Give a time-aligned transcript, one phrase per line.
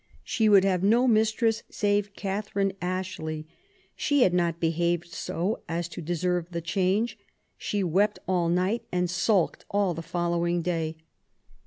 [0.23, 3.45] She would have no mistress save Catherine Ashley;
[3.95, 7.19] she had not behaved so as to deserve the change.
[7.55, 10.97] She wept all night, and sulked all the following day.